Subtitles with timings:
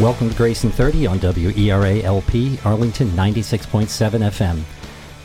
[0.00, 3.86] Welcome to Grace in 30 on WERA LP, Arlington 96.7
[4.30, 4.62] FM.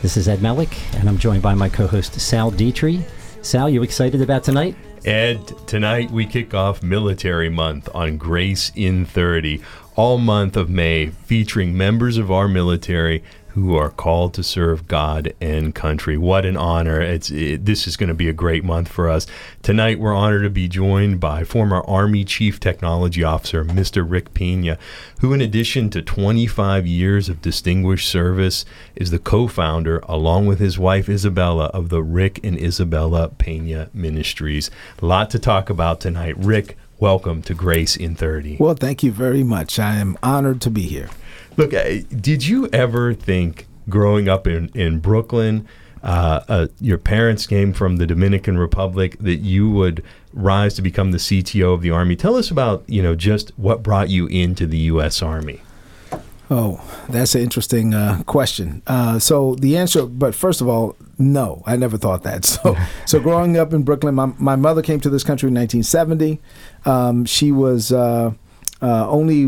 [0.02, 3.00] This is Ed Melick, and I'm joined by my co host Sal Dietrich.
[3.40, 4.76] Sal, you excited about tonight?
[5.06, 9.62] Ed, tonight we kick off Military Month on Grace in 30,
[9.94, 13.24] all month of May, featuring members of our military
[13.56, 16.18] who are called to serve God and country.
[16.18, 17.00] What an honor.
[17.00, 19.26] It's it, this is going to be a great month for us.
[19.62, 24.04] Tonight we're honored to be joined by former Army Chief Technology Officer Mr.
[24.06, 24.76] Rick Pena,
[25.20, 30.78] who in addition to 25 years of distinguished service is the co-founder along with his
[30.78, 34.70] wife Isabella of the Rick and Isabella Pena Ministries.
[35.00, 36.36] A lot to talk about tonight.
[36.36, 38.58] Rick, welcome to Grace in 30.
[38.60, 39.78] Well, thank you very much.
[39.78, 41.08] I am honored to be here.
[41.56, 45.66] Look, did you ever think growing up in, in Brooklyn,
[46.02, 51.12] uh, uh, your parents came from the Dominican Republic, that you would rise to become
[51.12, 52.14] the CTO of the Army?
[52.14, 55.22] Tell us about, you know, just what brought you into the U.S.
[55.22, 55.62] Army.
[56.48, 58.82] Oh, that's an interesting uh, question.
[58.86, 62.44] Uh, so the answer, but first of all, no, I never thought that.
[62.62, 66.40] So, so growing up in Brooklyn, my, my mother came to this country in 1970.
[66.84, 68.32] Um, she was uh,
[68.82, 69.46] uh only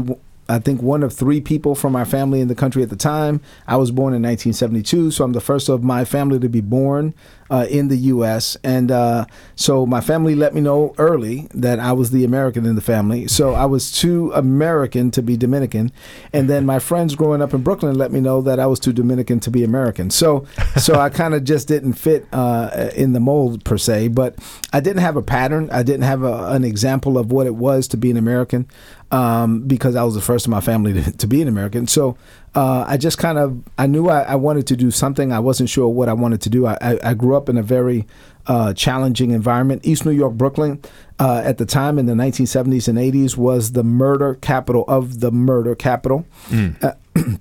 [0.48, 3.40] I think one of three people from our family in the country at the time.
[3.66, 7.14] I was born in 1972, so I'm the first of my family to be born
[7.50, 8.56] uh, in the U.S.
[8.64, 9.26] And uh,
[9.56, 13.28] so my family let me know early that I was the American in the family.
[13.28, 15.92] So I was too American to be Dominican.
[16.32, 18.92] And then my friends growing up in Brooklyn let me know that I was too
[18.92, 20.10] Dominican to be American.
[20.10, 24.08] So so I kind of just didn't fit uh, in the mold per se.
[24.08, 24.38] But
[24.72, 25.68] I didn't have a pattern.
[25.70, 28.66] I didn't have a, an example of what it was to be an American
[29.10, 31.86] um, because I was the first in my family to, to be an American.
[31.86, 32.16] So
[32.54, 35.32] uh, I just kind of I knew I, I, wanted to do something.
[35.32, 36.66] I wasn't sure what I wanted to do.
[36.66, 38.06] I, I, I grew up in a very
[38.46, 39.86] uh, challenging environment.
[39.86, 40.80] East New York, Brooklyn,
[41.18, 45.30] uh, at the time in the 1970s and 80s, was the murder capital of the
[45.30, 46.26] murder capital.
[46.48, 46.82] Mm.
[46.82, 46.94] Uh,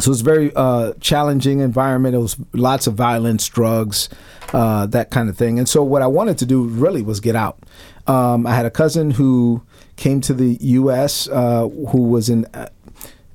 [0.00, 2.14] so it's a very uh, challenging environment.
[2.14, 4.08] It was lots of violence, drugs,
[4.52, 5.58] uh, that kind of thing.
[5.58, 7.58] And so what I wanted to do really was get out.
[8.06, 9.62] Um, I had a cousin who
[9.96, 11.26] came to the U.S.
[11.26, 12.46] who was in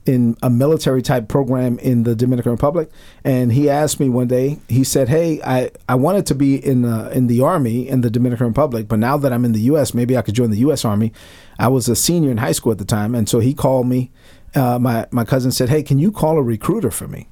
[0.09, 2.89] in a military type program in the Dominican Republic,
[3.23, 4.57] and he asked me one day.
[4.67, 8.09] He said, "Hey, I, I wanted to be in the in the army in the
[8.09, 10.83] Dominican Republic, but now that I'm in the U.S., maybe I could join the U.S.
[10.83, 11.13] Army."
[11.59, 14.11] I was a senior in high school at the time, and so he called me.
[14.55, 17.27] Uh, my my cousin said, "Hey, can you call a recruiter for me?"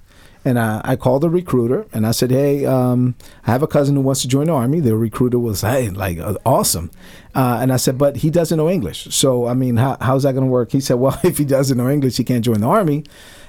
[0.48, 3.16] And I, I called the recruiter and I said, Hey, um,
[3.46, 4.80] I have a cousin who wants to join the army.
[4.80, 6.90] The recruiter was, Hey, like, uh, awesome.
[7.36, 9.14] Uh, and I said, But he doesn't know English.
[9.14, 10.72] So, I mean, how, how's that going to work?
[10.72, 13.04] He said, Well, if he doesn't know English, he can't join the army.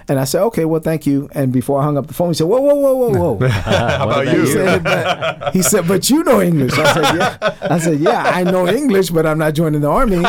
[0.09, 1.29] And I said, okay, well, thank you.
[1.33, 3.49] And before I hung up the phone, he said, whoa, whoa, whoa, whoa, whoa.
[3.49, 4.41] How about you?
[4.41, 6.73] He said, but, he said, but you know English.
[6.79, 7.57] I said, yeah.
[7.61, 10.25] I said, yeah, I know English, but I'm not joining the army.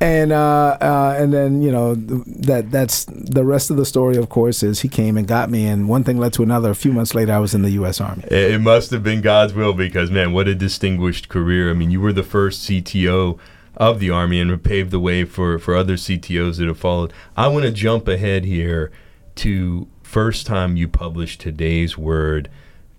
[0.00, 4.16] And uh, uh, and then you know that that's the rest of the story.
[4.16, 6.70] Of course, is he came and got me, and one thing led to another.
[6.70, 8.00] A few months later, I was in the U.S.
[8.00, 8.24] Army.
[8.24, 11.70] It must have been God's will because man, what a distinguished career.
[11.70, 13.38] I mean, you were the first CTO
[13.76, 17.12] of the Army and paved the way for, for other CTOs that have followed.
[17.36, 18.90] I want to jump ahead here
[19.36, 22.50] to first time you published today's word.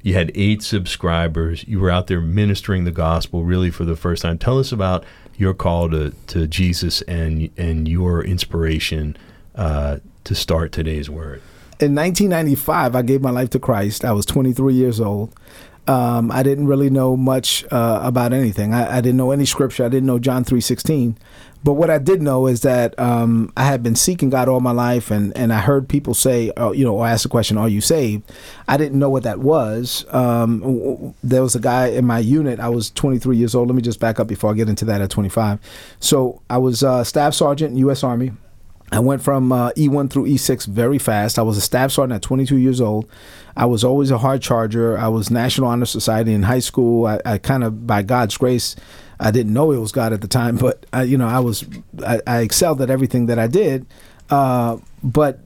[0.01, 1.65] You had eight subscribers.
[1.67, 4.37] You were out there ministering the gospel really for the first time.
[4.37, 5.05] Tell us about
[5.37, 9.17] your call to, to Jesus and and your inspiration
[9.55, 11.41] uh, to start today's word.
[11.79, 14.05] In 1995, I gave my life to Christ.
[14.05, 15.33] I was 23 years old.
[15.87, 18.73] Um, I didn't really know much uh, about anything.
[18.73, 19.83] I, I, didn't know any scripture.
[19.83, 21.15] I didn't know John 3:16.
[21.63, 24.71] But what I did know is that um, I had been seeking God all my
[24.71, 27.69] life, and, and I heard people say, uh, you know, or ask the question, "Are
[27.69, 28.29] you saved?"
[28.67, 30.05] I didn't know what that was.
[30.09, 32.59] Um, there was a guy in my unit.
[32.59, 33.67] I was 23 years old.
[33.67, 35.59] Let me just back up before I get into that at 25.
[35.99, 38.03] So I was uh, staff sergeant in U.S.
[38.03, 38.31] Army.
[38.93, 41.39] I went from uh, E1 through E6 very fast.
[41.39, 43.09] I was a staff sergeant at 22 years old.
[43.57, 44.95] I was always a hard charger.
[44.95, 47.07] I was National Honor Society in high school.
[47.07, 48.75] I, I kind of, by God's grace,
[49.19, 51.65] I didn't know it was God at the time, but I, you know, I was,
[52.05, 53.87] I, I, excelled at everything that I did.
[54.29, 55.39] Uh, but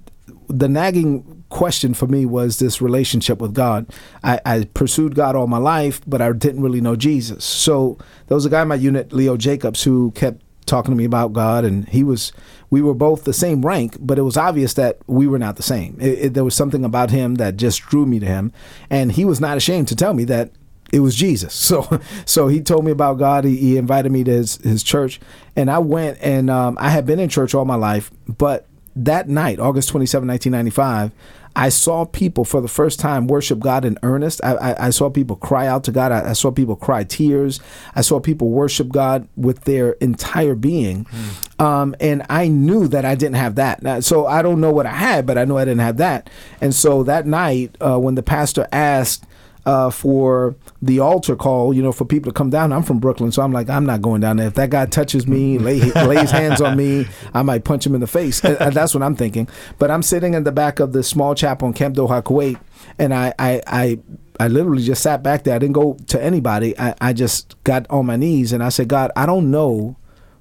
[0.49, 3.85] the nagging question for me was this relationship with God.
[4.25, 7.45] I, I, pursued God all my life, but I didn't really know Jesus.
[7.45, 7.97] So
[8.27, 11.33] there was a guy in my unit, Leo Jacobs, who kept talking to me about
[11.33, 12.31] God, and he was
[12.69, 15.63] we were both the same rank, but it was obvious that we were not the
[15.63, 15.97] same.
[15.99, 18.51] It, it, there was something about him that just drew me to him,
[18.89, 20.51] and he was not ashamed to tell me that
[20.91, 21.53] it was Jesus.
[21.67, 23.43] So so he told me about God.
[23.45, 25.19] He, he invited me to his, his church,
[25.55, 26.17] and I went.
[26.21, 30.27] And um, I had been in church all my life, but that night, August 27,
[30.27, 31.11] 1995,
[31.57, 34.39] I saw people for the first time worship God in earnest.
[34.43, 36.11] I, I, I saw people cry out to God.
[36.11, 37.59] I, I, saw people cry tears.
[37.95, 41.05] I saw people worship God with their entire being.
[41.05, 41.65] Mm.
[41.65, 43.81] Um, and I knew that I didn't have that.
[43.81, 46.29] Now, so I don't know what I had, but I know I didn't have that.
[46.61, 49.25] And so that night, uh, when the pastor asked,
[49.67, 52.71] uh, for the altar call, you know, for people to come down.
[52.71, 54.47] I'm from Brooklyn, so I'm like, I'm not going down there.
[54.47, 57.99] If that guy touches me, lay, lays hands on me, I might punch him in
[57.99, 58.41] the face.
[58.45, 59.49] And that's what I'm thinking.
[59.77, 62.57] But I'm sitting in the back of the small chapel in Camp Doha, Kuwait,
[62.97, 63.99] and I, I, I
[64.39, 65.55] I literally just sat back there.
[65.55, 66.77] I didn't go to anybody.
[66.79, 69.97] I, I just got on my knees and I said, God, I don't know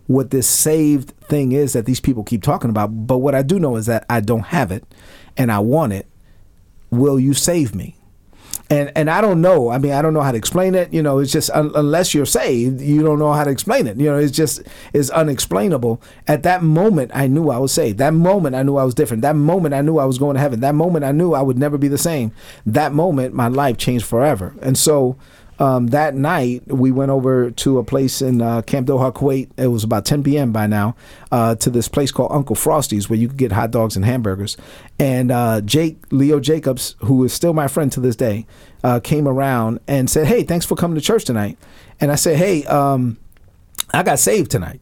[0.07, 3.59] what this saved thing is that these people keep talking about, but what I do
[3.59, 4.85] know is that I don't have it
[5.37, 6.07] and I want it.
[6.91, 7.96] Will you save me?
[8.69, 9.71] And and I don't know.
[9.71, 10.93] I mean, I don't know how to explain it.
[10.93, 13.97] You know, it's just un- unless you're saved, you don't know how to explain it.
[13.99, 16.01] You know, it's just it's unexplainable.
[16.27, 17.99] At that moment, I knew I was saved.
[17.99, 19.23] That moment, I knew I was different.
[19.23, 20.61] That moment, I knew I was going to heaven.
[20.61, 22.33] That moment, I knew I would never be the same.
[22.65, 24.55] That moment, my life changed forever.
[24.61, 25.17] And so,
[25.59, 29.49] um, that night we went over to a place in uh, Camp Doha, Kuwait.
[29.57, 30.53] It was about 10 p.m.
[30.53, 30.97] by now
[31.33, 34.57] uh, to this place called Uncle Frosty's where you could get hot dogs and hamburgers.
[34.99, 38.47] And uh, Jake Leo Jacobs, who is still my friend to this day,
[38.85, 41.59] uh, came around and said, "Hey, thanks for coming to church tonight."
[42.01, 43.19] And I said, "Hey, um,
[43.93, 44.81] I got saved tonight."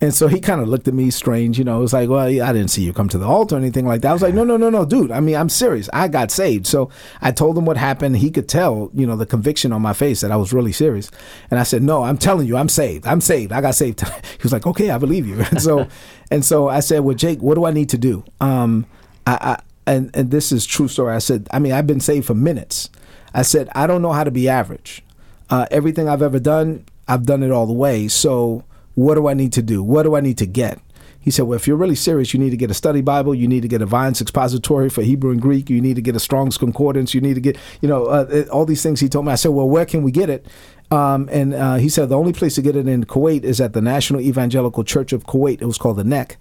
[0.00, 1.78] And so he kind of looked at me strange, you know.
[1.78, 4.02] It was like, well, I didn't see you come to the altar or anything like
[4.02, 4.10] that.
[4.10, 5.10] I was like, no, no, no, no, dude.
[5.10, 5.88] I mean, I'm serious.
[5.92, 6.66] I got saved.
[6.66, 6.90] So
[7.22, 8.16] I told him what happened.
[8.18, 11.10] He could tell, you know, the conviction on my face that I was really serious.
[11.50, 13.06] And I said, no, I'm telling you, I'm saved.
[13.06, 13.52] I'm saved.
[13.52, 14.00] I got saved.
[14.06, 15.42] he was like, okay, I believe you.
[15.54, 15.88] And so,
[16.30, 18.24] and so I said, well, Jake, what do I need to do?
[18.40, 18.86] Um,
[19.26, 21.14] I, I and and this is true story.
[21.14, 22.90] I said, I mean, I've been saved for minutes.
[23.32, 25.02] I said, I don't know how to be average.
[25.50, 28.08] Uh, everything I've ever done, I've done it all the way.
[28.08, 28.64] So
[28.94, 29.82] what do I need to do?
[29.82, 30.80] What do I need to get?
[31.24, 33.34] He said, Well, if you're really serious, you need to get a study Bible.
[33.34, 35.70] You need to get a Vine's expository for Hebrew and Greek.
[35.70, 37.14] You need to get a Strong's Concordance.
[37.14, 39.32] You need to get, you know, uh, all these things he told me.
[39.32, 40.44] I said, Well, where can we get it?
[40.90, 43.72] Um, and uh, he said, The only place to get it in Kuwait is at
[43.72, 45.62] the National Evangelical Church of Kuwait.
[45.62, 46.36] It was called the NEC.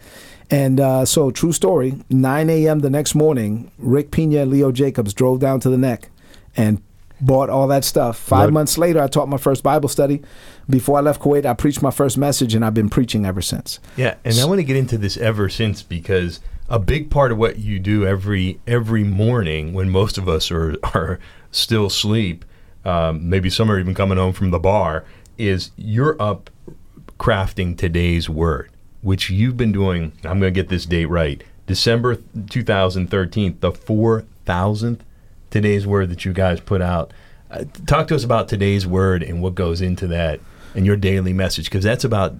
[0.51, 2.79] And uh, so, true story 9 a.m.
[2.79, 6.09] the next morning, Rick Pina and Leo Jacobs drove down to the NEC
[6.57, 6.81] and
[7.21, 8.17] bought all that stuff.
[8.17, 10.21] Five months later, I taught my first Bible study.
[10.69, 13.79] Before I left Kuwait, I preached my first message, and I've been preaching ever since.
[13.97, 16.39] Yeah, and I want to get into this ever since because
[16.69, 20.75] a big part of what you do every every morning when most of us are
[20.93, 21.19] are
[21.51, 22.45] still asleep,
[22.85, 25.05] um, maybe some are even coming home from the bar,
[25.37, 26.49] is you're up
[27.19, 28.69] crafting today's word,
[29.01, 30.13] which you've been doing.
[30.23, 31.43] I'm going to get this date right.
[31.67, 32.17] December
[32.49, 34.99] 2013, the 4,000th
[35.49, 37.13] today's word that you guys put out.
[37.49, 40.41] Uh, talk to us about today's word and what goes into that
[40.75, 42.35] and your daily message because that's about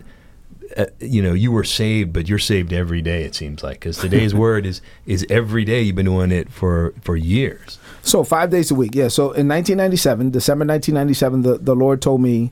[0.78, 3.98] uh, you know you were saved but you're saved every day it seems like because
[3.98, 8.50] today's word is is every day you've been doing it for for years so five
[8.50, 12.52] days a week yeah so in 1997 december 1997 the, the lord told me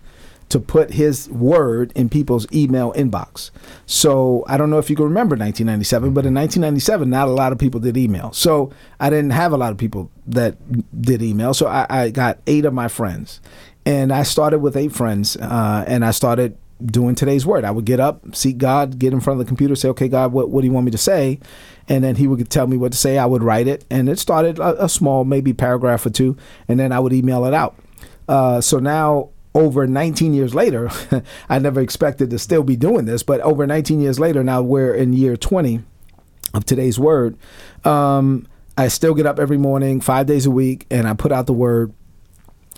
[0.51, 3.51] to put his word in people's email inbox.
[3.85, 7.53] So I don't know if you can remember 1997, but in 1997, not a lot
[7.53, 8.33] of people did email.
[8.33, 8.69] So
[8.99, 10.57] I didn't have a lot of people that
[11.01, 11.53] did email.
[11.53, 13.39] So I, I got eight of my friends,
[13.85, 17.63] and I started with eight friends, uh, and I started doing today's word.
[17.63, 20.31] I would get up, seek God, get in front of the computer, say, "Okay, God,
[20.31, 21.39] what, what do you want me to say?"
[21.87, 23.17] And then He would tell me what to say.
[23.17, 26.37] I would write it, and it started a, a small, maybe paragraph or two,
[26.67, 27.75] and then I would email it out.
[28.27, 30.89] Uh, so now over 19 years later,
[31.49, 34.93] I never expected to still be doing this, but over 19 years later, now we're
[34.93, 35.83] in year 20
[36.53, 37.37] of today's word.
[37.83, 41.45] Um, I still get up every morning, five days a week, and I put out
[41.45, 41.93] the word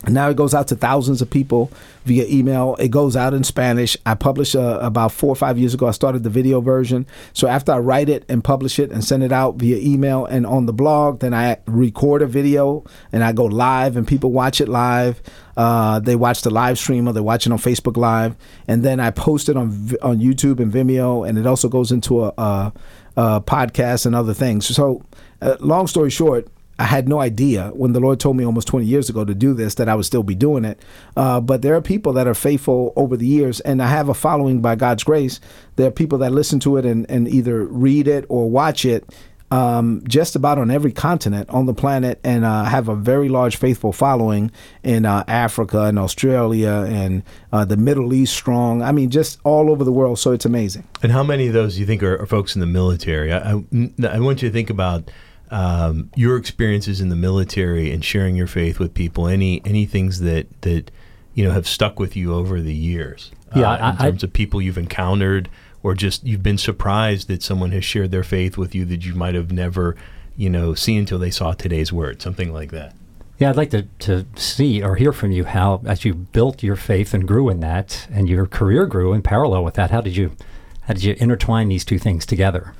[0.09, 1.71] now it goes out to thousands of people
[2.05, 2.75] via email.
[2.79, 3.95] It goes out in Spanish.
[4.05, 5.87] I published uh, about four or five years ago.
[5.87, 7.05] I started the video version.
[7.31, 10.45] So after I write it and publish it and send it out via email and
[10.45, 14.59] on the blog, then I record a video and I go live and people watch
[14.59, 15.21] it live.
[15.55, 18.35] Uh, they watch the live stream or they watch it on Facebook Live,
[18.67, 22.25] and then I post it on on YouTube and Vimeo, and it also goes into
[22.25, 22.73] a, a,
[23.15, 24.65] a podcast and other things.
[24.65, 25.03] So,
[25.41, 26.47] uh, long story short,
[26.79, 29.53] I had no idea when the Lord told me almost 20 years ago to do
[29.53, 30.81] this that I would still be doing it.
[31.15, 34.13] Uh, but there are people that are faithful over the years, and I have a
[34.13, 35.39] following by God's grace.
[35.75, 39.07] There are people that listen to it and, and either read it or watch it
[39.53, 43.55] um, just about on every continent on the planet and uh, have a very large
[43.55, 44.51] faithful following
[44.81, 48.81] in uh, Africa and Australia and uh, the Middle East strong.
[48.81, 50.17] I mean, just all over the world.
[50.17, 50.87] So it's amazing.
[51.03, 53.31] And how many of those do you think are, are folks in the military?
[53.31, 53.63] I, I,
[54.09, 55.11] I want you to think about
[55.53, 59.27] um, your experiences in the military and sharing your faith with people.
[59.27, 60.91] Any any things that that
[61.33, 63.31] you know have stuck with you over the years?
[63.55, 65.49] Yeah, uh, in terms I, of people you've encountered,
[65.83, 69.13] or just you've been surprised that someone has shared their faith with you that you
[69.13, 69.95] might have never
[70.35, 72.93] you know, see until they saw today's word, something like that.
[73.39, 76.75] Yeah, I'd like to, to see or hear from you how, as you built your
[76.75, 80.15] faith and grew in that, and your career grew in parallel with that, how did
[80.15, 80.35] you
[80.81, 82.73] how did you intertwine these two things together?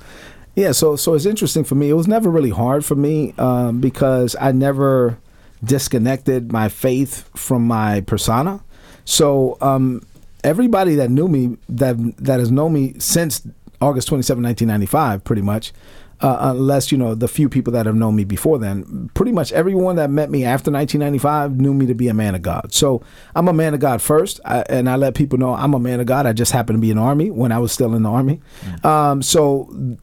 [0.54, 1.90] Yeah, so so it's interesting for me.
[1.90, 5.18] It was never really hard for me um, because I never
[5.64, 8.62] disconnected my faith from my persona.
[9.04, 10.06] So um,
[10.44, 13.46] everybody that knew me that that has known me since
[13.80, 15.72] August 27, 1995, pretty much,
[16.20, 19.10] uh, unless you know the few people that have known me before then.
[19.14, 22.42] Pretty much everyone that met me after 1995 knew me to be a man of
[22.42, 22.72] God.
[22.72, 23.02] So
[23.34, 25.98] I'm a man of God first, I, and I let people know I'm a man
[25.98, 26.26] of God.
[26.26, 28.40] I just happened to be in the army when I was still in the army.
[28.60, 28.86] Mm-hmm.
[28.86, 29.98] Um, so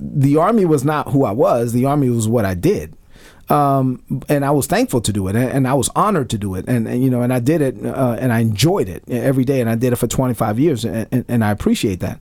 [0.00, 1.72] the army was not who I was.
[1.72, 2.96] The army was what I did.
[3.48, 6.56] Um, and I was thankful to do it, and, and I was honored to do
[6.56, 9.44] it, and, and you know, and I did it, uh, and I enjoyed it every
[9.44, 12.18] day, and I did it for 25 years, and, and, I appreciate that.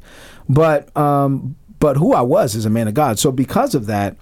[0.47, 3.17] But um, but who I was is a man of God.
[3.17, 4.17] So because of that,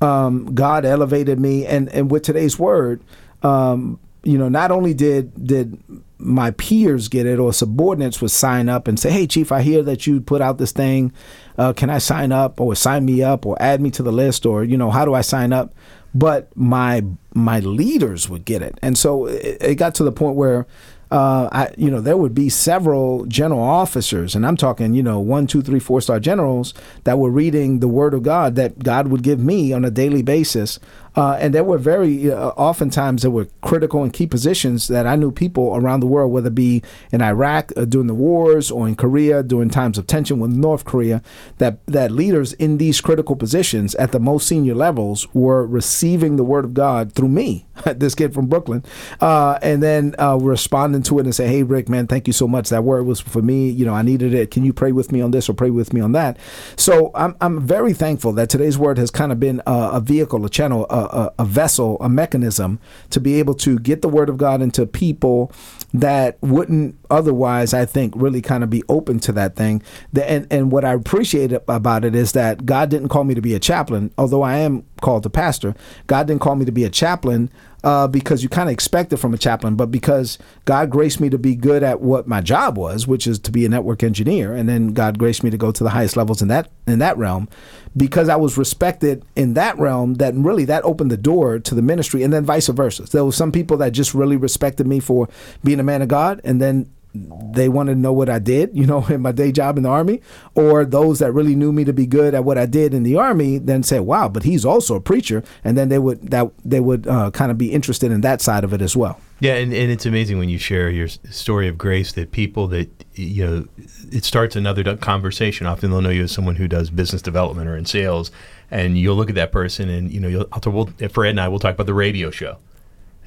[0.00, 3.04] um, God elevated me, and and with today's word,
[3.44, 5.80] um, you know, not only did did
[6.18, 9.82] my peers get it or subordinates would sign up and say, "Hey, chief, I hear
[9.84, 11.12] that you put out this thing.
[11.56, 14.44] Uh, can I sign up or sign me up or add me to the list
[14.44, 15.74] or you know how do I sign up?"
[16.14, 20.36] But my my leaders would get it, and so it, it got to the point
[20.36, 20.66] where
[21.10, 25.20] uh, I, you know, there would be several general officers, and I'm talking, you know,
[25.20, 29.08] one, two, three, four star generals that were reading the Word of God that God
[29.08, 30.78] would give me on a daily basis
[31.16, 35.16] uh, and there were very uh, oftentimes there were critical and key positions that I
[35.16, 38.86] knew people around the world, whether it be in Iraq uh, during the wars or
[38.86, 41.22] in Korea during times of tension with North Korea,
[41.58, 46.44] that that leaders in these critical positions at the most senior levels were receiving the
[46.44, 48.84] word of God through me, this kid from Brooklyn,
[49.20, 52.46] uh, and then uh, responding to it and say, "Hey, Rick, man, thank you so
[52.46, 52.68] much.
[52.68, 53.70] That word was for me.
[53.70, 54.50] You know, I needed it.
[54.50, 56.38] Can you pray with me on this or pray with me on that?"
[56.76, 60.44] So I'm I'm very thankful that today's word has kind of been a, a vehicle,
[60.44, 62.78] a channel, a, a, vessel, a mechanism
[63.10, 65.52] to be able to get the word of God into people
[65.94, 69.82] that wouldn't otherwise, I think, really kind of be open to that thing.
[70.14, 73.54] And, and what I appreciate about it is that God didn't call me to be
[73.54, 75.74] a chaplain, although I am called to pastor.
[76.06, 77.50] God didn't call me to be a chaplain
[77.84, 81.30] uh, because you kind of expect it from a chaplain, but because God graced me
[81.30, 84.52] to be good at what my job was, which is to be a network engineer,
[84.52, 87.16] and then God graced me to go to the highest levels in that in that
[87.16, 87.48] realm,
[87.96, 90.14] because I was respected in that realm.
[90.14, 93.04] That really that opened the door to the ministry, and then vice versa.
[93.04, 95.28] There were some people that just really respected me for
[95.62, 98.86] being a man of God, and then they wanted to know what I did, you
[98.86, 100.20] know, in my day job in the army,
[100.54, 103.16] or those that really knew me to be good at what I did in the
[103.16, 106.80] army, then say, "Wow, but he's also a preacher," and then they would that they
[106.80, 109.20] would uh, kind of be interested in that side of it as well.
[109.40, 112.88] Yeah, and, and it's amazing when you share your story of grace that people that
[113.14, 113.68] you know
[114.10, 115.66] it starts another conversation.
[115.66, 118.30] Often they'll know you as someone who does business development or in sales,
[118.70, 121.40] and you'll look at that person, and you know, you'll, I'll talk, we'll, Fred and
[121.40, 122.58] I will talk about the radio show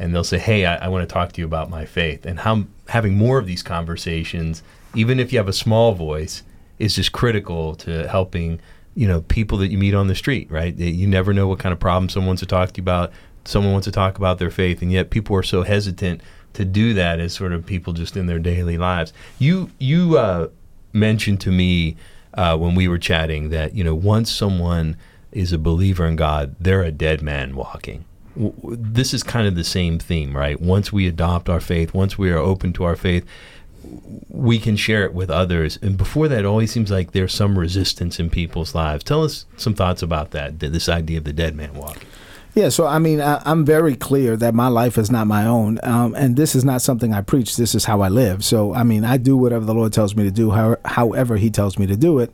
[0.01, 2.39] and they'll say, "Hey, I, I want to talk to you about my faith." And
[2.39, 4.63] how having more of these conversations,
[4.95, 6.41] even if you have a small voice,
[6.79, 8.59] is just critical to helping
[8.95, 10.49] you know people that you meet on the street.
[10.49, 10.75] Right?
[10.75, 13.11] You never know what kind of problem someone wants to talk to you about.
[13.45, 16.21] Someone wants to talk about their faith, and yet people are so hesitant
[16.53, 19.13] to do that as sort of people just in their daily lives.
[19.37, 20.47] You you uh,
[20.93, 21.95] mentioned to me
[22.33, 24.97] uh, when we were chatting that you know once someone
[25.31, 28.03] is a believer in God, they're a dead man walking
[28.35, 30.59] this is kind of the same theme, right?
[30.59, 33.25] Once we adopt our faith, once we are open to our faith,
[34.29, 35.77] we can share it with others.
[35.81, 39.03] And before that, it always seems like there's some resistance in people's lives.
[39.03, 42.07] Tell us some thoughts about that, this idea of the dead man walking.
[42.53, 45.79] Yeah, so I mean, I, am very clear that my life is not my own,
[45.83, 47.55] um, and this is not something I preach.
[47.55, 48.43] This is how I live.
[48.43, 51.49] So, I mean, I do whatever the Lord tells me to do, how, however He
[51.49, 52.33] tells me to do it.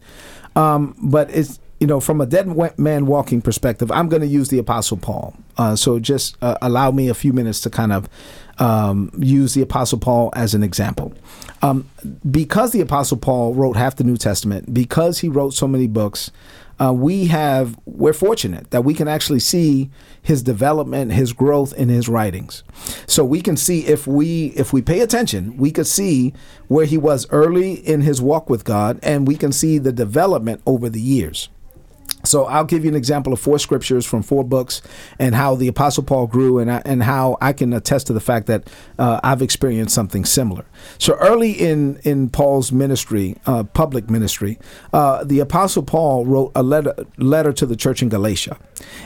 [0.56, 4.50] Um, but it's you know, from a dead man walking perspective, I'm going to use
[4.50, 5.36] the Apostle Paul.
[5.57, 8.10] Uh, so just uh, allow me a few minutes to kind of
[8.57, 11.13] um, use the Apostle Paul as an example.
[11.62, 11.89] Um,
[12.29, 16.31] because the Apostle Paul wrote half the New Testament, because he wrote so many books,
[16.79, 19.89] uh, we have we're fortunate that we can actually see
[20.22, 22.63] his development, his growth in his writings.
[23.07, 26.34] So we can see if we if we pay attention, we could see
[26.67, 30.62] where he was early in his walk with God, and we can see the development
[30.65, 31.50] over the years.
[32.24, 34.82] So I'll give you an example of four scriptures from four books
[35.18, 38.20] and how the Apostle Paul grew, and I, and how I can attest to the
[38.20, 40.66] fact that uh, I've experienced something similar.
[40.98, 44.60] So early in in Paul's ministry, uh, public ministry,
[44.92, 48.58] uh, the Apostle Paul wrote a letter letter to the church in Galatia,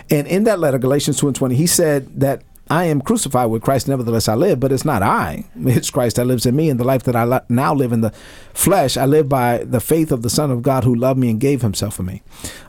[0.09, 3.63] and in that letter, Galatians two and twenty, he said that I am crucified with
[3.63, 5.43] Christ, nevertheless I live, but it's not I.
[5.71, 8.11] It's Christ that lives in me, and the life that I now live in the
[8.53, 11.39] flesh, I live by the faith of the Son of God who loved me and
[11.39, 12.23] gave himself for me.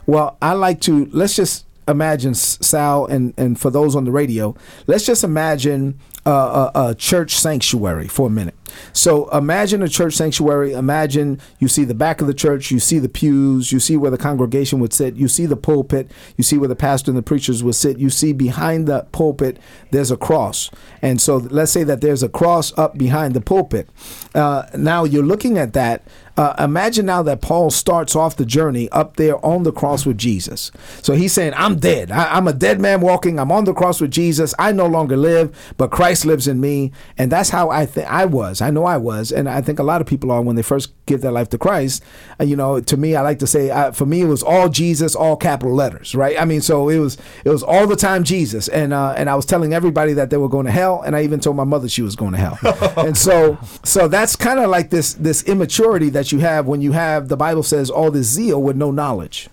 [0.05, 4.55] Well, I like to, let's just imagine Sal and and for those on the radio,
[4.87, 8.55] let's just imagine a, a, church sanctuary for a minute.
[8.93, 10.73] So imagine a church sanctuary.
[10.73, 14.11] Imagine you see the back of the church, you see the pews, you see where
[14.11, 17.23] the congregation would sit, you see the pulpit, you see where the pastor and the
[17.23, 19.59] preachers would sit, you see behind the pulpit
[19.91, 20.69] there's a cross.
[21.01, 23.89] And so let's say that there's a cross up behind the pulpit.
[24.33, 26.03] Uh, now you're looking at that
[26.35, 30.17] uh, imagine now that Paul starts off the journey up there on the cross with
[30.17, 30.71] Jesus.
[31.03, 32.11] So he's saying, I'm dead.
[32.11, 33.39] I, am a dead man walking.
[33.39, 34.55] I'm on the cross with Jesus.
[34.57, 36.91] I no longer live, but Christ lives in me.
[37.19, 38.61] And that's how I think I was.
[38.63, 39.31] I know I was.
[39.31, 41.57] And I think a lot of people are when they first give their life to
[41.57, 42.03] Christ.
[42.39, 44.69] Uh, you know, to me, I like to say, uh, for me, it was all
[44.69, 46.39] Jesus, all capital letters, right?
[46.39, 48.67] I mean, so it was it was all the time Jesus.
[48.67, 51.01] And uh, and I was telling everybody that they were going to hell.
[51.01, 52.57] And I even told my mother she was going to hell.
[52.97, 56.93] and so so that's kind of like this this immaturity that you have when you
[56.93, 59.49] have the Bible says all this zeal with no knowledge.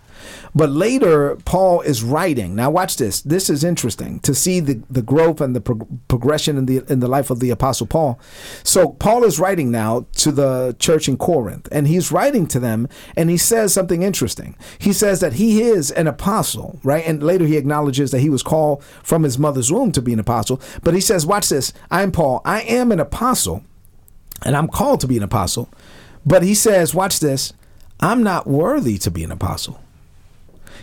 [0.55, 2.55] But later, Paul is writing.
[2.55, 3.21] Now, watch this.
[3.23, 7.01] This is interesting to see the, the growth and the pro- progression in the in
[7.01, 8.19] the life of the Apostle Paul.
[8.63, 12.89] So, Paul is writing now to the church in Corinth, and he's writing to them,
[13.17, 14.57] and he says something interesting.
[14.79, 17.07] He says that he is an apostle, right?
[17.07, 20.21] And later, he acknowledges that he was called from his mother's womb to be an
[20.21, 20.61] apostle.
[20.83, 21.73] But he says, Watch this.
[21.91, 22.43] I'm Paul.
[22.45, 23.65] I am an apostle,
[24.45, 25.69] and I'm called to be an apostle.
[26.25, 27.53] But he says, watch this,
[27.99, 29.81] I'm not worthy to be an apostle.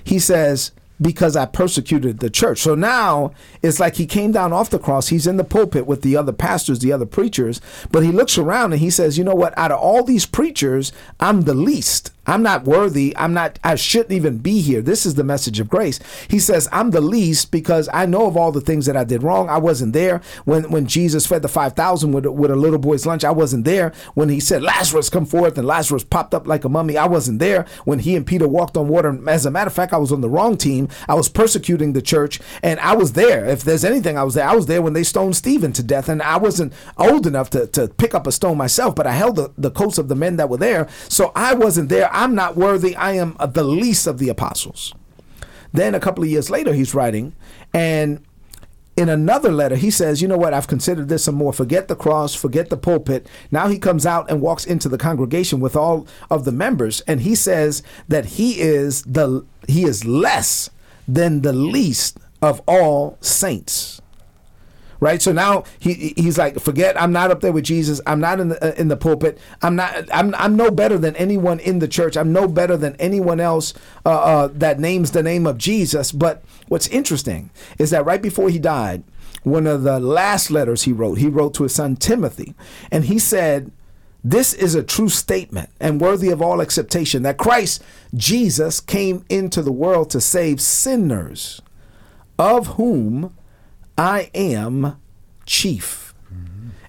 [0.07, 0.71] He says,
[1.01, 2.59] because I persecuted the church.
[2.59, 5.09] So now it's like he came down off the cross.
[5.09, 7.61] He's in the pulpit with the other pastors, the other preachers,
[7.91, 9.55] but he looks around and he says, You know what?
[9.57, 12.11] Out of all these preachers, I'm the least.
[12.27, 13.15] I'm not worthy.
[13.17, 14.81] I'm not, I shouldn't even be here.
[14.81, 16.00] This is the message of grace.
[16.29, 19.24] He says, I'm the least because I know of all the things that I did
[19.24, 19.50] wrong.
[19.50, 23.24] I wasn't there when, when Jesus fed the 5,000 with, with a little boy's lunch.
[23.24, 26.69] I wasn't there when he said, Lazarus, come forth, and Lazarus popped up like a
[26.69, 26.98] mummy.
[26.98, 29.17] I wasn't there when he and Peter walked on water.
[29.29, 30.89] As a matter of fact, I was on the wrong team.
[31.07, 33.46] I was persecuting the church, and I was there.
[33.46, 34.48] If there's anything, I was there.
[34.48, 37.67] I was there when they stoned Stephen to death, and I wasn't old enough to,
[37.67, 40.36] to pick up a stone myself, but I held the, the coats of the men
[40.36, 40.89] that were there.
[41.07, 42.13] So I wasn't there.
[42.18, 42.96] I'm not worthy.
[42.96, 44.94] I am uh, the least of the apostles.
[45.72, 47.36] Then a couple of years later, he's writing,
[47.74, 48.25] and
[48.96, 50.53] in another letter, he says, You know what?
[50.53, 51.53] I've considered this some more.
[51.53, 53.27] Forget the cross, forget the pulpit.
[53.51, 57.22] Now he comes out and walks into the congregation with all of the members, and
[57.22, 60.72] he says that he is the he is less
[61.08, 63.97] than the least of all saints
[65.00, 65.22] right?
[65.22, 68.01] So now he he's like, forget, I'm not up there with Jesus.
[68.05, 69.38] I'm not in the uh, in the pulpit.
[69.62, 70.07] I'm not.
[70.14, 72.18] I'm I'm no better than anyone in the church.
[72.18, 73.74] I'm no better than anyone else
[74.05, 76.12] uh, uh, that names the name of Jesus.
[76.12, 79.03] But what's interesting is that right before he died,
[79.44, 82.55] one of the last letters he wrote, he wrote to his son Timothy,
[82.92, 83.72] and he said.
[84.24, 87.81] This is a true statement and worthy of all acceptation that Christ
[88.14, 91.62] Jesus came into the world to save sinners,
[92.38, 93.33] of whom
[93.98, 94.98] I am
[95.46, 96.07] chief.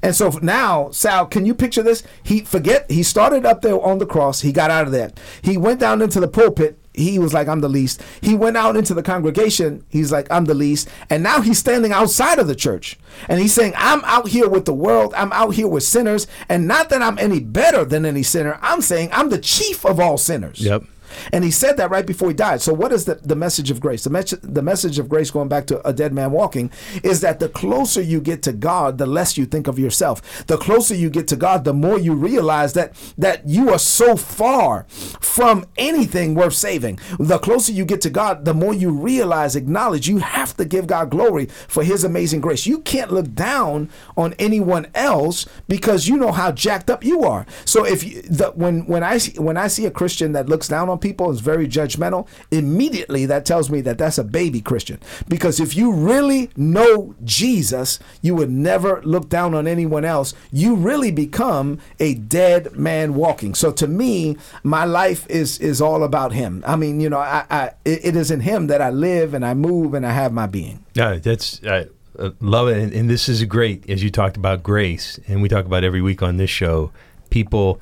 [0.03, 2.03] And so now, Sal, can you picture this?
[2.23, 4.41] He forget he started up there on the cross.
[4.41, 5.19] He got out of that.
[5.43, 6.79] He went down into the pulpit.
[6.95, 8.03] He was like, I'm the least.
[8.21, 9.85] He went out into the congregation.
[9.89, 10.89] He's like, I'm the least.
[11.11, 12.99] And now he's standing outside of the church.
[13.29, 15.15] And he's saying, I'm out here with the world.
[15.17, 16.27] I'm out here with sinners.
[16.49, 18.59] And not that I'm any better than any sinner.
[18.63, 20.61] I'm saying I'm the chief of all sinners.
[20.61, 20.85] Yep.
[21.33, 22.63] And he said that right before he died.
[22.63, 24.05] So, what is the, the message of grace?
[24.05, 26.71] The, me- the message of grace, going back to a dead man walking,
[27.03, 30.47] is that the closer you get to God, the less you think of yourself.
[30.47, 34.17] The closer you get to God, the more you realize that, that you are so
[34.17, 36.99] far from anything worth saving.
[37.19, 40.87] The closer you get to God, the more you realize, acknowledge, you have to give
[40.87, 42.67] God glory for his amazing grace.
[42.67, 47.47] You can't look down on anyone else because you know how jacked up you are.
[47.65, 50.89] So, if you, the, when, when, I, when I see a Christian that looks down
[50.89, 55.01] on people, people is very judgmental, immediately that tells me that that's a baby Christian.
[55.27, 60.35] Because if you really know Jesus, you would never look down on anyone else.
[60.53, 63.55] You really become a dead man walking.
[63.55, 66.63] So to me, my life is is all about Him.
[66.67, 69.55] I mean, you know, I, I it is in Him that I live and I
[69.55, 70.85] move and I have my being.
[70.95, 71.65] Yeah, that's.
[71.65, 71.87] I
[72.19, 75.49] uh, love it, and, and this is great as you talked about grace, and we
[75.49, 76.91] talk about every week on this show.
[77.31, 77.81] People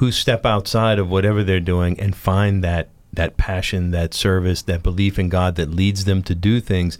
[0.00, 4.82] who step outside of whatever they're doing and find that that passion, that service, that
[4.82, 6.96] belief in God that leads them to do things.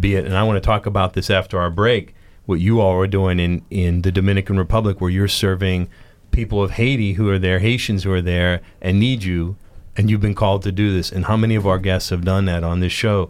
[0.00, 2.14] Be it, and I want to talk about this after our break.
[2.46, 5.90] What you all are doing in in the Dominican Republic, where you're serving
[6.30, 9.56] people of Haiti who are there, Haitians who are there, and need you,
[9.94, 11.12] and you've been called to do this.
[11.12, 13.28] And how many of our guests have done that on this show?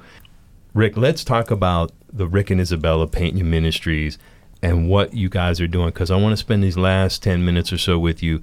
[0.74, 4.16] Rick, let's talk about the Rick and Isabella Pena Ministries
[4.62, 7.72] and what you guys are doing because I want to spend these last 10 minutes
[7.72, 8.42] or so with you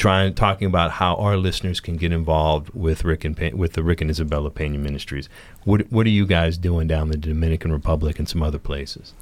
[0.00, 4.00] trying talking about how our listeners can get involved with Rick and with the Rick
[4.00, 5.28] and Isabella Pena Ministries.
[5.64, 9.12] What what are you guys doing down the Dominican Republic and some other places?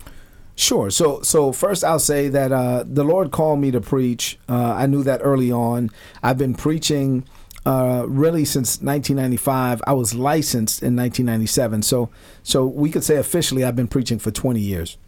[0.55, 0.91] Sure.
[0.91, 4.39] So, so first, I'll say that uh, the Lord called me to preach.
[4.49, 5.91] Uh, I knew that early on.
[6.21, 7.29] I've been preaching
[7.65, 9.83] uh, really since 1995.
[9.87, 11.83] I was licensed in 1997.
[11.83, 12.11] So,
[12.43, 14.99] so we could say officially, I've been preaching for 20 years.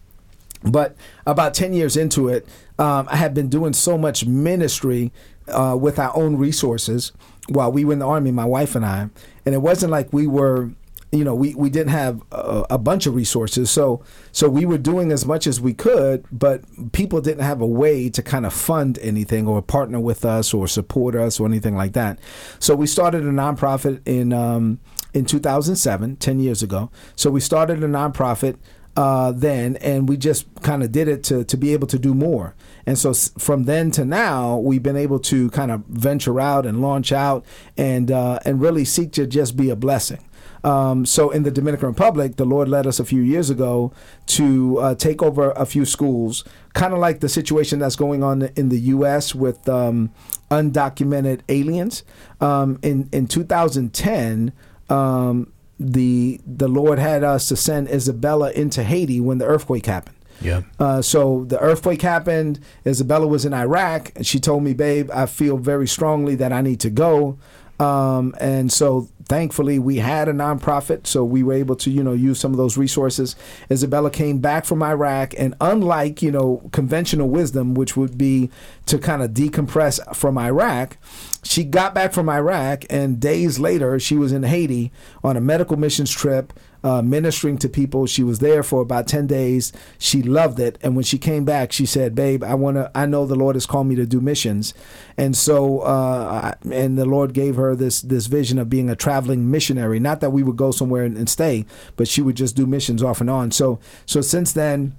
[0.63, 0.97] But
[1.27, 2.47] about 10 years into it,
[2.79, 5.13] um, I had been doing so much ministry
[5.49, 7.13] uh, with our own resources
[7.49, 9.09] while we were in the army, my wife and I.
[9.45, 10.71] And it wasn't like we were
[11.13, 14.79] you know, we, we didn't have a, a, bunch of resources, so so we were
[14.79, 18.53] doing as much as we could, but people didn't have a way to kind of
[18.53, 22.21] fund anything or partner with us or support us or anything like that.
[22.61, 24.79] So we started a nonprofit in um,
[25.13, 26.91] in 2007, 10 years ago.
[27.17, 28.57] So we started a nonprofit
[28.97, 32.15] uh, then, and we just kind of did it to to be able to do
[32.15, 32.55] more.
[32.87, 36.81] And so from then to now, we've been able to kind of venture out and
[36.81, 37.45] launch out
[37.77, 40.25] and uh, and really seek to just be a blessing.
[40.63, 43.93] Um, so in the Dominican Republic, the Lord led us a few years ago
[44.27, 48.43] to uh, take over a few schools, kind of like the situation that's going on
[48.57, 49.35] in the U.S.
[49.35, 50.11] with um,
[50.51, 52.03] undocumented aliens.
[52.41, 54.53] Um, in in 2010
[54.91, 60.17] um, the the Lord had us to send Isabella into Haiti when the earthquake happened.
[60.43, 60.63] Yeah.
[60.79, 62.61] Uh, so the earthquake happened.
[62.87, 66.61] Isabella was in Iraq, and she told me, "Babe, I feel very strongly that I
[66.61, 67.39] need to go."
[67.81, 72.13] Um, and so thankfully we had a nonprofit so we were able to you know
[72.13, 73.37] use some of those resources.
[73.71, 78.51] Isabella came back from iraq and unlike you know conventional wisdom which would be
[78.87, 80.99] to kind of decompress from iraq
[81.43, 84.91] she got back from iraq and days later she was in haiti
[85.23, 88.07] on a medical missions trip uh, ministering to people.
[88.07, 89.73] She was there for about 10 days.
[89.99, 90.79] She loved it.
[90.83, 93.57] And when she came back, she said, Babe, I want to, I know the Lord
[93.57, 94.75] has called me to do missions.
[95.17, 99.51] And so, uh, and the Lord gave her this, this vision of being a traveling
[99.51, 100.01] missionary.
[100.01, 101.67] Not that we would go somewhere and, and stay,
[101.97, 103.51] but she would just do missions off and on.
[103.51, 104.97] So, so since then,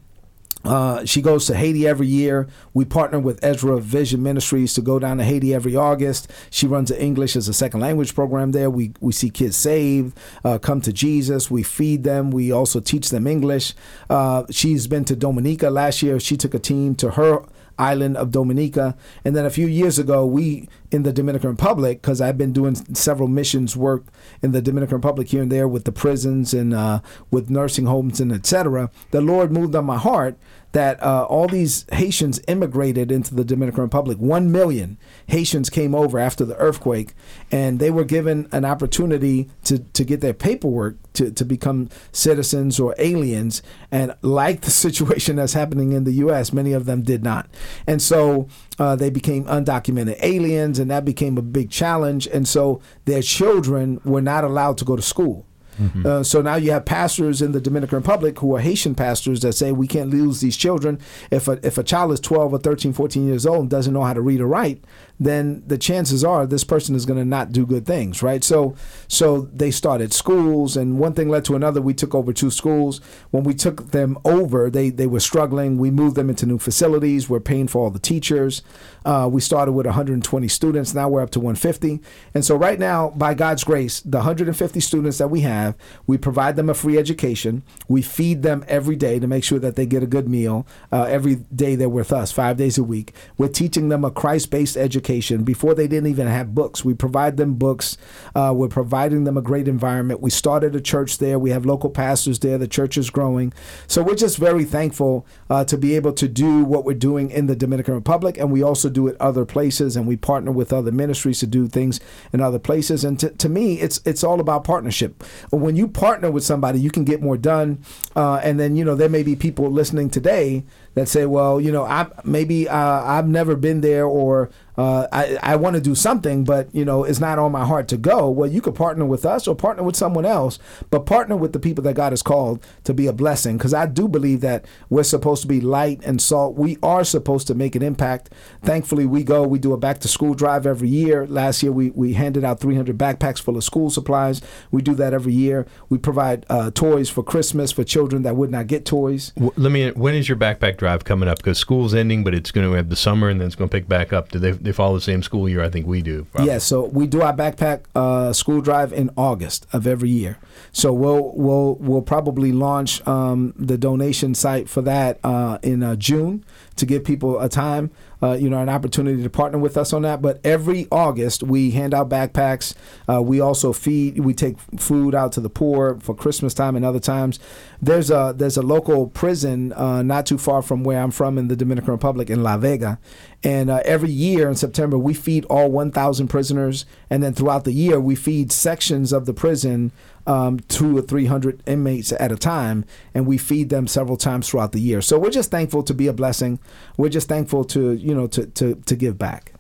[0.63, 2.47] uh, she goes to Haiti every year.
[2.74, 6.32] We partner with Ezra Vision Ministries to go down to Haiti every August.
[6.50, 8.69] She runs an English as a second language program there.
[8.69, 11.50] We we see kids saved, uh, come to Jesus.
[11.50, 12.32] We feed them.
[12.32, 13.74] We also teach them English.
[14.10, 16.19] Uh, she's been to Dominica last year.
[16.19, 17.43] She took a team to her
[17.78, 18.95] island of Dominica.
[19.26, 22.75] And then a few years ago, we in the Dominican Republic, because I've been doing
[22.75, 24.06] several missions work
[24.41, 26.99] in the Dominican Republic here and there with the prisons and uh,
[27.32, 28.91] with nursing homes and etc.
[29.12, 30.38] The Lord moved on my heart
[30.71, 34.17] that uh, all these Haitians immigrated into the Dominican Republic.
[34.19, 37.13] One million Haitians came over after the earthquake,
[37.51, 42.80] and they were given an opportunity to, to get their paperwork to, to become citizens
[42.80, 43.62] or aliens.
[43.91, 47.49] And like the situation that's happening in the U.S., many of them did not.
[47.86, 48.47] And so
[48.82, 52.26] uh, they became undocumented aliens, and that became a big challenge.
[52.26, 55.46] And so their children were not allowed to go to school.
[55.80, 56.06] Mm-hmm.
[56.06, 59.54] Uh, so now you have pastors in the Dominican Republic who are Haitian pastors that
[59.54, 61.00] say we can't lose these children.
[61.30, 64.04] If a, if a child is 12 or 13, 14 years old and doesn't know
[64.04, 64.84] how to read or write,
[65.22, 68.44] then the chances are this person is going to not do good things, right?
[68.44, 68.76] So,
[69.08, 71.80] so they started schools, and one thing led to another.
[71.80, 73.02] We took over two schools.
[73.30, 75.78] When we took them over, they they were struggling.
[75.78, 77.30] We moved them into new facilities.
[77.30, 78.64] We're paying for all the teachers.
[79.06, 80.96] Uh, we started with 120 students.
[80.96, 82.00] Now we're up to 150.
[82.34, 85.61] And so right now, by God's grace, the 150 students that we have,
[86.08, 87.63] we provide them a free education.
[87.88, 91.04] We feed them every day to make sure that they get a good meal uh,
[91.04, 93.13] every day they're with us, five days a week.
[93.38, 96.86] We're teaching them a Christ-based education education before they didn't even have books.
[96.86, 97.97] We provide them books.
[98.36, 100.21] Uh, we're providing them a great environment.
[100.21, 101.39] We started a church there.
[101.39, 102.58] We have local pastors there.
[102.58, 103.54] The church is growing.
[103.88, 107.47] So we're just very thankful uh, to be able to do what we're doing in
[107.47, 108.38] the Dominican Republic.
[108.38, 109.95] And we also do it other places.
[109.95, 112.00] And we partner with other ministries to do things
[112.34, 113.04] in other places.
[113.04, 115.24] And to, to me, it's it's all about partnership.
[115.52, 117.84] When you partner with somebody, you can get more done.
[118.16, 121.72] Uh, and then, you know, there may be people listening today that say, well, you
[121.72, 125.96] know, I maybe uh, I've never been there or uh, I, I want to do
[125.96, 128.30] something, but you know, it's not on my heart to go.
[128.30, 131.60] Well, you could partner with us or partner with someone else, but partner with the
[131.60, 133.58] people that God has called to be a blessing.
[133.58, 136.56] Because I do believe that we're supposed to be light and salt.
[136.56, 138.32] We are supposed to make an impact.
[138.64, 139.44] Thankfully, we go.
[139.44, 141.28] We do a back to school drive every year.
[141.28, 144.42] Last year, we we handed out 300 backpacks full of school supplies.
[144.72, 145.66] We do that every year.
[145.90, 149.34] We provide uh, toys for Christmas for children that would not get toys.
[149.36, 149.92] Let me.
[149.92, 151.38] When is your backpack drive coming up?
[151.38, 153.76] Because school's ending, but it's going to have the summer and then it's going to
[153.76, 154.30] pick back up.
[154.30, 154.52] Do they?
[154.63, 155.62] They follow the same school year.
[155.62, 156.26] I think we do.
[156.26, 156.52] Probably.
[156.52, 160.38] Yeah, so we do our backpack uh, school drive in August of every year.
[160.71, 165.95] So we'll we'll we'll probably launch um, the donation site for that uh, in uh,
[165.95, 166.45] June
[166.76, 167.91] to give people a time,
[168.22, 170.22] uh, you know, an opportunity to partner with us on that.
[170.22, 172.74] But every August, we hand out backpacks.
[173.10, 174.20] Uh, we also feed.
[174.20, 177.40] We take food out to the poor for Christmas time and other times.
[177.82, 181.48] There's a there's a local prison uh, not too far from where I'm from in
[181.48, 183.00] the Dominican Republic in La Vega,
[183.44, 187.72] and uh, every year in September we feed all 1,000 prisoners, and then throughout the
[187.72, 189.92] year we feed sections of the prison
[190.28, 194.50] um, two or three hundred inmates at a time, and we feed them several times
[194.50, 195.02] throughout the year.
[195.02, 196.60] So we're just thankful to be a blessing.
[196.98, 199.54] We're just thankful to you know to to, to give back.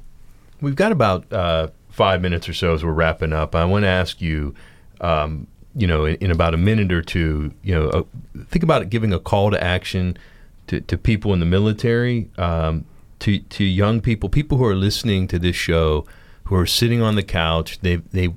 [0.61, 3.55] We've got about uh, five minutes or so as we're wrapping up.
[3.55, 4.55] I want to ask you.
[4.99, 8.03] Um, you know, in, in, about a minute or two, you know, uh,
[8.49, 10.17] think about it, giving a call to action
[10.67, 12.85] to, to people in the military, um,
[13.19, 16.05] to to young people, people who are listening to this show,
[16.45, 17.79] who are sitting on the couch.
[17.79, 18.33] They they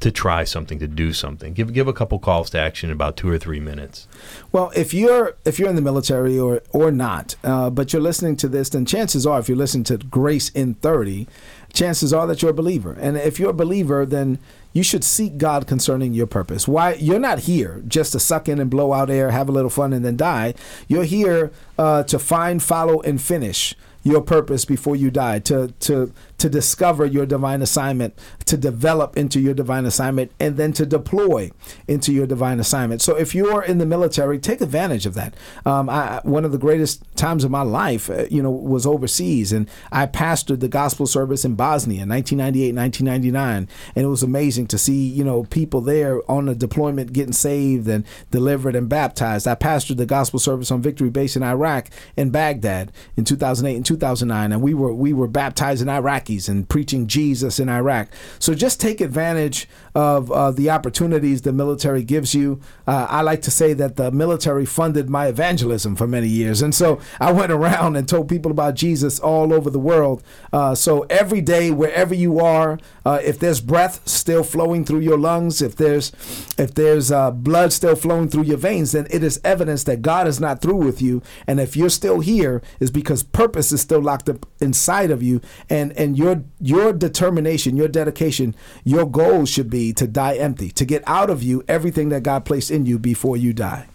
[0.00, 1.54] to try something, to do something.
[1.54, 4.06] Give give a couple calls to action in about two or three minutes.
[4.52, 8.36] Well, if you're if you're in the military or or not, uh, but you're listening
[8.36, 11.26] to this, then chances are, if you're listening to Grace in Thirty,
[11.72, 12.96] chances are that you're a believer.
[13.00, 14.38] And if you're a believer, then
[14.72, 16.68] you should seek God concerning your purpose.
[16.68, 19.70] Why you're not here just to suck in and blow out air, have a little
[19.70, 20.52] fun, and then die.
[20.88, 26.12] You're here uh, to find, follow, and finish your purpose before you die, to to
[26.38, 31.50] to discover your divine assignment, to develop into your divine assignment, and then to deploy
[31.88, 33.00] into your divine assignment.
[33.02, 35.34] So if you're in the military, take advantage of that.
[35.64, 39.52] Um, I, one of the greatest times of my life, uh, you know, was overseas,
[39.52, 44.66] and I pastored the gospel service in Bosnia in 1998, 1999, and it was amazing
[44.68, 49.46] to see, you know, people there on a deployment getting saved and delivered and baptized.
[49.46, 53.86] I pastored the gospel service on Victory Base in Iraq in Baghdad in 2008 and
[53.86, 58.08] 2009, and we were we were baptized in Iraq Iraqis and preaching Jesus in Iraq.
[58.38, 62.60] So just take advantage of uh, the opportunities the military gives you.
[62.86, 66.62] Uh, I like to say that the military funded my evangelism for many years.
[66.62, 70.22] And so I went around and told people about Jesus all over the world.
[70.52, 75.18] Uh, so every day, wherever you are, uh, if there's breath still flowing through your
[75.18, 76.12] lungs, if there's
[76.58, 80.26] if there's uh, blood still flowing through your veins, then it is evidence that God
[80.26, 81.22] is not through with you.
[81.46, 85.40] And if you're still here, is because purpose is still locked up inside of you,
[85.70, 90.84] and and your your determination, your dedication, your goal should be to die empty, to
[90.84, 93.86] get out of you everything that God placed in you before you die.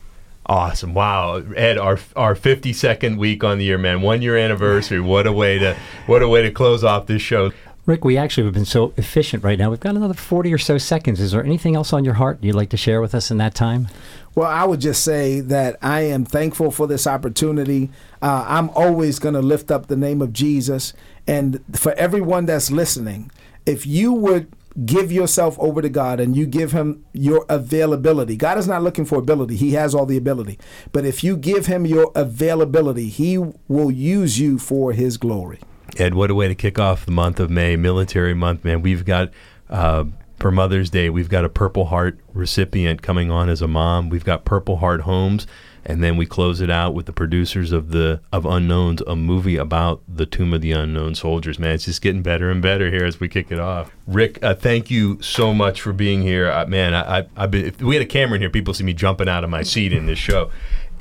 [0.46, 0.94] Awesome!
[0.94, 5.00] Wow, Ed, our our fifty second week on the year, man, one year anniversary.
[5.00, 7.52] What a way to what a way to close off this show.
[7.86, 9.72] Rick, we actually have been so efficient right now.
[9.72, 11.20] We've got another 40 or so seconds.
[11.20, 13.56] Is there anything else on your heart you'd like to share with us in that
[13.56, 13.88] time?
[14.36, 17.90] Well, I would just say that I am thankful for this opportunity.
[18.22, 20.94] Uh, I'm always going to lift up the name of Jesus.
[21.26, 23.32] And for everyone that's listening,
[23.66, 24.52] if you would
[24.86, 28.38] give yourself over to God and you give him your availability.
[28.38, 29.58] God is not looking for ability.
[29.58, 30.58] He has all the ability.
[30.94, 35.60] But if you give him your availability, he will use you for his glory.
[35.98, 38.82] Ed, what a way to kick off the month of May, Military Month, man.
[38.82, 39.32] We've got
[39.70, 40.06] uh,
[40.42, 44.10] for Mother's Day, we've got a Purple Heart recipient coming on as a mom.
[44.10, 45.46] We've got Purple Heart Homes,
[45.86, 49.58] and then we close it out with the producers of the of Unknowns, a movie
[49.58, 51.60] about the Tomb of the Unknown Soldiers.
[51.60, 53.92] Man, it's just getting better and better here as we kick it off.
[54.08, 56.50] Rick, uh, thank you so much for being here.
[56.50, 58.84] Uh, man, I, I, I've been, if we had a camera in here, people see
[58.84, 60.50] me jumping out of my seat in this show.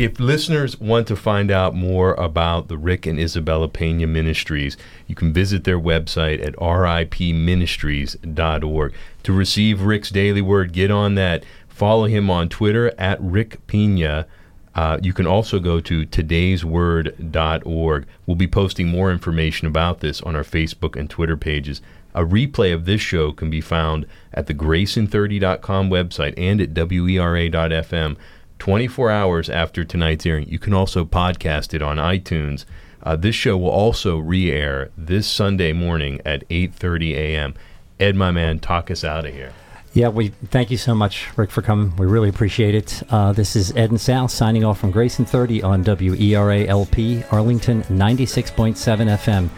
[0.01, 5.15] If listeners want to find out more about the Rick and Isabella Pena Ministries, you
[5.15, 8.95] can visit their website at ripministries.org.
[9.25, 11.45] To receive Rick's daily word, get on that.
[11.69, 14.27] Follow him on Twitter at Rick Pena.
[14.75, 18.07] Uh, you can also go to today'sword.org.
[18.25, 21.83] We'll be posting more information about this on our Facebook and Twitter pages.
[22.15, 28.17] A replay of this show can be found at the gracin30.com website and at wera.fm.
[28.61, 30.49] 24 hours after tonight's airing.
[30.49, 32.64] You can also podcast it on iTunes.
[33.03, 37.55] Uh, this show will also re-air this Sunday morning at 8:30 a.m.
[37.99, 39.53] Ed, my man, talk us out of here.
[39.92, 41.96] Yeah, we thank you so much, Rick, for coming.
[41.96, 43.03] We really appreciate it.
[43.11, 47.25] Uh, this is Ed and Sal signing off from Grace in 30 on WERA LP
[47.33, 49.49] Arlington 96.7 FM.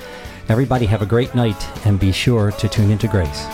[0.48, 3.46] Everybody have a great night and be sure to tune into Grace.